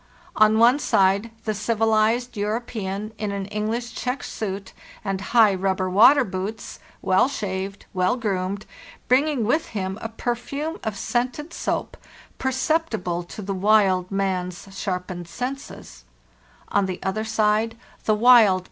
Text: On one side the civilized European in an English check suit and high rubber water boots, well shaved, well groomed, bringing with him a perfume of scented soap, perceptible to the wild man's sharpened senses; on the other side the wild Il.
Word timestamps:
On 0.35 0.57
one 0.57 0.79
side 0.79 1.29
the 1.45 1.53
civilized 1.53 2.35
European 2.35 3.13
in 3.19 3.31
an 3.31 3.45
English 3.45 3.93
check 3.93 4.23
suit 4.23 4.73
and 5.03 5.21
high 5.21 5.53
rubber 5.53 5.91
water 5.91 6.23
boots, 6.23 6.79
well 7.03 7.27
shaved, 7.27 7.85
well 7.93 8.15
groomed, 8.15 8.65
bringing 9.07 9.43
with 9.43 9.67
him 9.77 9.99
a 10.01 10.09
perfume 10.09 10.79
of 10.83 10.97
scented 10.97 11.53
soap, 11.53 11.97
perceptible 12.39 13.21
to 13.25 13.43
the 13.43 13.53
wild 13.53 14.09
man's 14.09 14.69
sharpened 14.75 15.27
senses; 15.27 16.03
on 16.69 16.87
the 16.87 16.97
other 17.03 17.23
side 17.23 17.77
the 18.05 18.15
wild 18.15 18.57
Il. 18.59 18.59